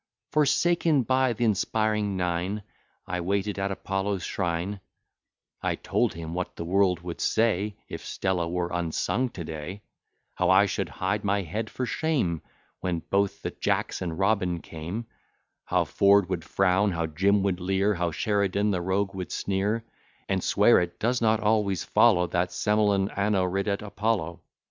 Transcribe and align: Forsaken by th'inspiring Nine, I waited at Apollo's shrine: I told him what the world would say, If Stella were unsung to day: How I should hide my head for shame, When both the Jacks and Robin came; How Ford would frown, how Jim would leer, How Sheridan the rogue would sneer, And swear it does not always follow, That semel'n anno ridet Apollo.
Forsaken 0.31 1.03
by 1.03 1.31
th'inspiring 1.33 2.17
Nine, 2.17 2.63
I 3.05 3.21
waited 3.21 3.59
at 3.59 3.69
Apollo's 3.71 4.23
shrine: 4.23 4.79
I 5.61 5.75
told 5.75 6.15
him 6.15 6.33
what 6.33 6.55
the 6.55 6.65
world 6.65 7.01
would 7.01 7.21
say, 7.21 7.75
If 7.87 8.03
Stella 8.03 8.47
were 8.49 8.71
unsung 8.73 9.29
to 9.29 9.43
day: 9.43 9.83
How 10.33 10.49
I 10.49 10.65
should 10.65 10.89
hide 10.89 11.23
my 11.23 11.43
head 11.43 11.69
for 11.69 11.85
shame, 11.85 12.41
When 12.79 13.03
both 13.11 13.43
the 13.43 13.51
Jacks 13.51 14.01
and 14.01 14.17
Robin 14.17 14.59
came; 14.59 15.05
How 15.65 15.85
Ford 15.85 16.29
would 16.29 16.43
frown, 16.43 16.93
how 16.93 17.05
Jim 17.05 17.43
would 17.43 17.59
leer, 17.59 17.93
How 17.93 18.09
Sheridan 18.09 18.71
the 18.71 18.81
rogue 18.81 19.13
would 19.13 19.31
sneer, 19.31 19.85
And 20.27 20.43
swear 20.43 20.79
it 20.79 20.99
does 20.99 21.21
not 21.21 21.41
always 21.41 21.83
follow, 21.83 22.25
That 22.25 22.51
semel'n 22.51 23.11
anno 23.15 23.43
ridet 23.43 23.83
Apollo. 23.83 24.41